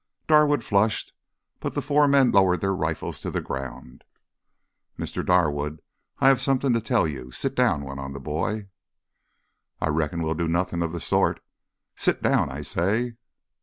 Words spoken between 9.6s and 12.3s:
"I reckon we'll do nothing of the sort." "Sit